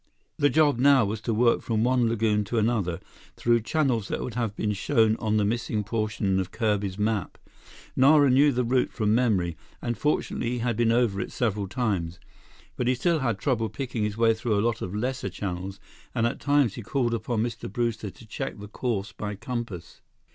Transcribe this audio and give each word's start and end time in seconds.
The 0.39 0.49
job 0.49 0.79
now 0.79 1.05
was 1.05 1.21
to 1.21 1.31
work 1.31 1.61
from 1.61 1.83
one 1.83 2.09
lagoon 2.09 2.43
to 2.45 2.57
another, 2.57 2.99
through 3.35 3.59
channels 3.61 4.07
that 4.07 4.19
would 4.21 4.33
have 4.33 4.55
been 4.55 4.73
shown 4.73 5.15
on 5.17 5.37
the 5.37 5.45
missing 5.45 5.83
portion 5.83 6.39
of 6.39 6.49
Kirby's 6.49 6.97
map. 6.97 7.37
Nara 7.95 8.31
knew 8.31 8.51
the 8.51 8.63
route 8.63 8.91
from 8.91 9.13
memory, 9.13 9.55
and 9.79 9.95
fortunately 9.95 10.53
he 10.53 10.57
had 10.57 10.75
been 10.75 10.91
over 10.91 11.21
it 11.21 11.31
several 11.31 11.67
times. 11.67 12.19
But 12.75 12.87
he 12.87 12.95
still 12.95 13.19
had 13.19 13.37
trouble 13.37 13.69
picking 13.69 14.01
his 14.01 14.17
way 14.17 14.33
through 14.33 14.57
a 14.59 14.65
lot 14.65 14.81
of 14.81 14.95
lesser 14.95 15.29
channels, 15.29 15.79
and 16.15 16.25
at 16.25 16.39
times 16.39 16.73
he 16.73 16.81
called 16.81 17.13
upon 17.13 17.43
Mr. 17.43 17.71
Brewster 17.71 18.09
to 18.09 18.25
check 18.25 18.57
the 18.57 18.67
course 18.67 19.11
by 19.11 19.35
compass. 19.35 20.01